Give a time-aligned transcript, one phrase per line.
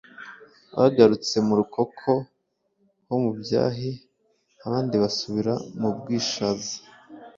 [0.77, 2.09] bagarutse mu Rukoko
[3.07, 3.91] ho mu Byahi
[4.65, 6.75] abandi basubira mu Bwishaza.